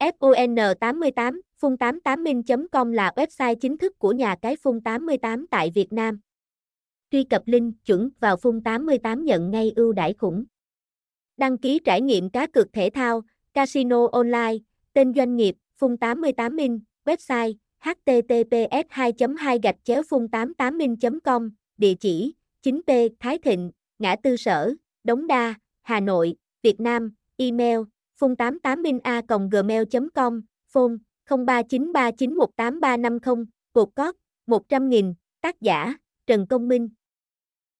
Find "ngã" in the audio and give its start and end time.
23.98-24.16